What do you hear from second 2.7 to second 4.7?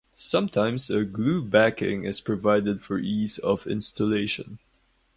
for ease of installation.